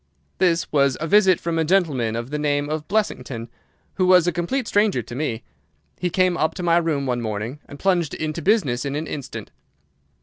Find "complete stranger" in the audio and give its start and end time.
4.31-5.03